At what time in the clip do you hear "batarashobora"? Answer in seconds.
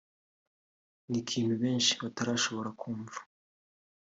2.01-2.69